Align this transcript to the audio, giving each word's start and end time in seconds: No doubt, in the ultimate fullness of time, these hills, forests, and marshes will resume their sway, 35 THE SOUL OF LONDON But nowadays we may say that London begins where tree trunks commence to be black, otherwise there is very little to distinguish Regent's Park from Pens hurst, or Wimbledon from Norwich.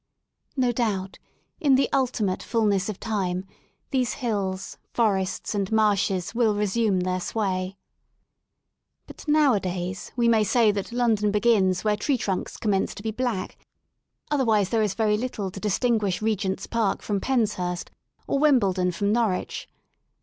No 0.57 0.71
doubt, 0.71 1.19
in 1.59 1.75
the 1.75 1.87
ultimate 1.93 2.41
fullness 2.41 2.89
of 2.89 2.99
time, 2.99 3.45
these 3.91 4.13
hills, 4.15 4.79
forests, 4.91 5.53
and 5.53 5.71
marshes 5.71 6.33
will 6.33 6.55
resume 6.55 7.01
their 7.01 7.19
sway, 7.19 7.77
35 9.05 9.05
THE 9.05 9.13
SOUL 9.21 9.29
OF 9.29 9.35
LONDON 9.35 9.61
But 9.61 9.63
nowadays 9.63 10.11
we 10.15 10.27
may 10.27 10.43
say 10.43 10.71
that 10.71 10.91
London 10.91 11.29
begins 11.29 11.83
where 11.83 11.95
tree 11.95 12.17
trunks 12.17 12.57
commence 12.57 12.95
to 12.95 13.03
be 13.03 13.11
black, 13.11 13.59
otherwise 14.31 14.69
there 14.69 14.81
is 14.81 14.95
very 14.95 15.17
little 15.17 15.51
to 15.51 15.59
distinguish 15.59 16.19
Regent's 16.19 16.65
Park 16.65 17.03
from 17.03 17.21
Pens 17.21 17.53
hurst, 17.53 17.91
or 18.27 18.39
Wimbledon 18.39 18.91
from 18.91 19.13
Norwich. 19.13 19.69